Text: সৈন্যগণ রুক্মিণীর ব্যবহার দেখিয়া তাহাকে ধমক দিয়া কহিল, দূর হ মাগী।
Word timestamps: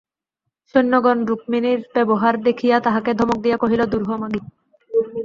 সৈন্যগণ 0.75 1.17
রুক্মিণীর 1.25 1.79
ব্যবহার 1.95 2.33
দেখিয়া 2.47 2.77
তাহাকে 2.79 3.11
ধমক 3.13 3.37
দিয়া 3.41 3.57
কহিল, 3.57 3.81
দূর 3.85 4.03
হ 4.07 4.11
মাগী। 4.21 4.41